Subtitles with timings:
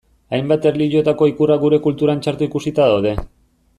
[0.35, 3.13] Hainbat erlijiotako ikurrak gure kulturan txarto ikusita daude.